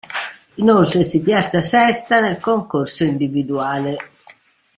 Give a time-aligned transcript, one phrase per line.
[0.55, 3.95] Inoltre si piazza sesta nel concorso individuale.